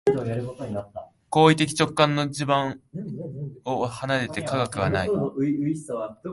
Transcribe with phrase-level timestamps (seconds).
[1.29, 2.81] 行為的直観の地盤
[3.65, 5.09] を離れて科学はない。